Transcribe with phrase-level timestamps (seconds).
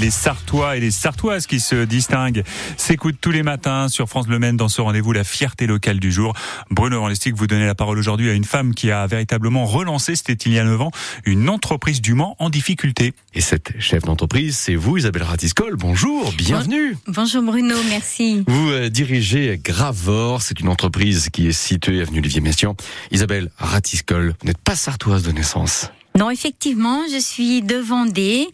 [0.00, 2.44] les Sartois et les Sartoises qui se distinguent
[2.76, 6.12] s'écoutent tous les matins sur France Le Maine dans ce rendez-vous La fierté locale du
[6.12, 6.34] jour.
[6.70, 10.34] Bruno Ranlistic, vous donnez la parole aujourd'hui à une femme qui a véritablement relancé, c'était
[10.34, 10.90] il y a 9 ans,
[11.24, 13.12] une entreprise du Mans en difficulté.
[13.34, 15.74] Et cette chef d'entreprise, c'est vous, Isabelle Ratiscol.
[15.76, 16.96] Bonjour, bienvenue.
[17.08, 18.44] Bonjour Bruno, merci.
[18.46, 22.74] Vous euh, dirigez Gravor, c'est une entreprise qui est située avenue Olivier Messiaen.
[23.10, 25.90] Isabelle Ratiscol, vous n'êtes pas sartoise de naissance.
[26.18, 28.48] Non, effectivement, je suis de Vendée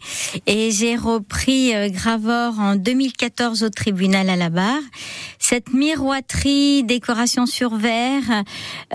[0.45, 4.83] et j'ai repris euh, Gravor en 2014 au tribunal à la barre.
[5.39, 8.43] Cette miroiterie décoration sur verre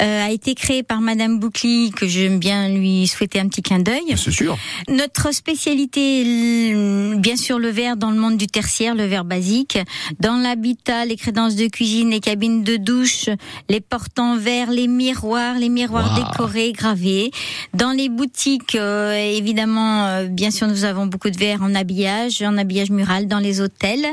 [0.00, 3.80] euh, a été créée par Madame Boucli, que j'aime bien lui souhaiter un petit clin
[3.80, 4.14] d'œil.
[4.16, 4.56] C'est sûr.
[4.88, 9.78] Notre spécialité, bien sûr, le verre dans le monde du tertiaire, le verre basique.
[10.20, 13.28] Dans l'habitat, les crédences de cuisine, les cabines de douche,
[13.68, 16.24] les portes en verre, les miroirs, les miroirs Wow.
[16.24, 17.32] décorés, gravés.
[17.74, 22.42] Dans les boutiques, euh, évidemment, euh, bien sûr, nous avons beaucoup de verres en habillage,
[22.42, 24.06] en habillage mural, dans les hôtels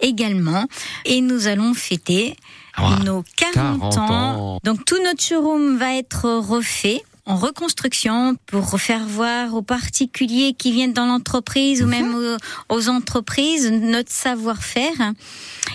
[0.00, 0.66] également.
[1.04, 2.36] Et nous allons fêter
[2.76, 4.10] Ah, nos 40, 40 ans.
[4.10, 4.58] ans.
[4.64, 10.72] Donc tout notre showroom va être refait en reconstruction pour faire voir aux particuliers qui
[10.72, 15.12] viennent dans l'entreprise ou même aux, aux entreprises notre savoir-faire.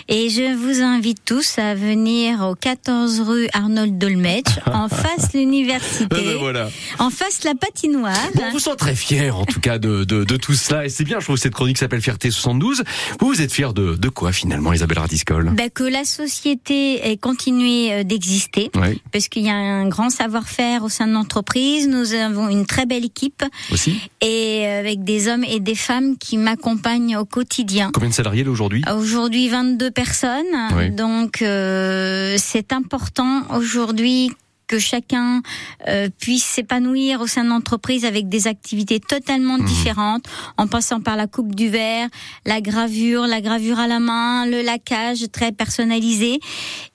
[0.07, 6.05] Et je vous invite tous à venir au 14 rue Arnold Dolmetsch, en face l'université,
[6.11, 6.69] Eh ben voilà.
[6.99, 8.13] en face la patinoire.
[8.35, 10.89] Bon, on vous sent très fier en tout cas de, de, de tout cela et
[10.89, 12.83] c'est bien, je trouve que cette chronique s'appelle Fierté 72.
[13.19, 17.17] Vous, vous êtes fier de, de quoi finalement Isabelle Ratiscol Ben, que la société ait
[17.17, 18.69] continué euh, d'exister.
[18.75, 21.38] Oui, parce qu'il y a un grand savoir-faire au sein de l'entreprise.
[21.87, 23.95] Nous avons une très belle équipe aussi.
[24.21, 27.91] et euh, avec des hommes et des femmes qui m'accompagnent au quotidien.
[27.93, 28.83] Combien de salariés là aujourd'hui?
[28.95, 30.45] Aujourd'hui, 22 personnes.
[30.75, 30.91] Oui.
[30.91, 34.31] Donc, euh, c'est important aujourd'hui
[34.69, 35.41] que chacun
[35.87, 39.65] euh, puisse s'épanouir au sein de l'entreprise avec des activités totalement Mhm.
[39.65, 40.25] différentes,
[40.57, 42.07] en passant par la coupe du verre,
[42.45, 46.39] la gravure, la gravure à la main, le laquage très personnalisé.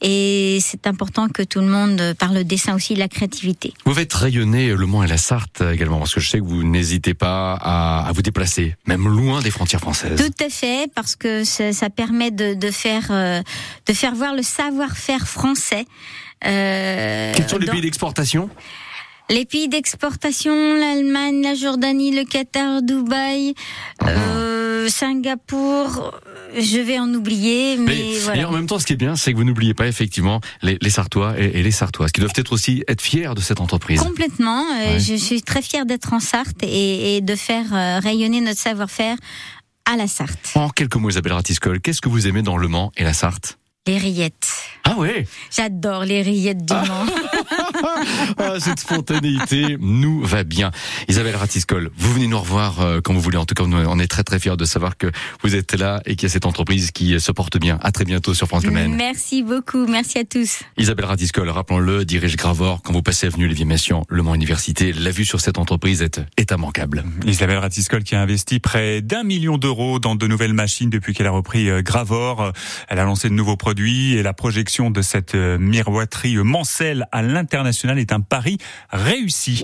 [0.00, 3.74] Et c'est important que tout le monde, euh, par le dessin aussi, la créativité.
[3.84, 6.63] Vous faites rayonner Le Mans et la Sarthe également parce que je sais que vous
[6.63, 10.17] n'hésitez pas à, à vous déplacer, même loin des frontières françaises.
[10.17, 13.42] Tout à fait, parce que ça, ça permet de, de faire euh,
[13.89, 15.86] de faire voir le savoir-faire français.
[16.46, 18.50] Euh, Quels sont les pays d'exportation?
[19.30, 23.55] Les pays d'exportation, l'Allemagne, la Jordanie, le Qatar, Dubaï,
[24.06, 26.12] euh, Singapour.
[26.58, 28.42] Je vais en oublier, mais, Mais- voilà.
[28.42, 30.77] Et en même temps, ce qui est bien, c'est que vous n'oubliez pas effectivement les,
[30.83, 34.01] les Sartois et, et les Sartoises qui doivent être aussi être fiers de cette entreprise.
[34.01, 34.62] Complètement.
[34.72, 35.01] euh, Ouais.
[35.01, 39.16] Je suis très fière d'être en Sarthe et, et de faire euh, rayonner notre savoir-faire
[39.90, 40.52] à la Sarthe.
[40.55, 43.56] En quelques mots, Isabelle Ratiscol, qu'est-ce que vous aimez dans Le Mans et la Sarthe?
[43.86, 44.48] Les rillettes.
[44.84, 47.06] Ah ouais J'adore les rillettes du Mans.
[48.39, 50.72] ah, Cette spontanéité nous va bien.
[51.08, 53.39] Isabelle Ratiscol, vous venez nous revoir euh, quand vous voulez.
[53.39, 55.11] En tout cas, nous, on est très très fiers de savoir que
[55.42, 57.78] vous êtes là et qu'il y a cette entreprise qui euh, se porte bien.
[57.83, 58.95] À très bientôt sur France Le Maine.
[58.95, 59.86] Merci beaucoup.
[59.86, 60.61] Merci à tous.
[60.77, 62.83] Isabelle Ratiscol, rappelons-le, dirige Gravor.
[62.83, 66.20] Quand vous passez avenue Lévy Messiaen, Le Mans Université, la vue sur cette entreprise est,
[66.36, 67.05] est immanquable.
[67.24, 71.27] Isabelle Ratiscol qui a investi près d'un million d'euros dans de nouvelles machines depuis qu'elle
[71.27, 72.52] a repris euh, Gravor.
[72.89, 77.23] Elle a lancé de nouveaux produits et la projection de cette euh, miroiterie mancelle à
[77.23, 78.58] l'international est un pari
[78.90, 79.62] réussi.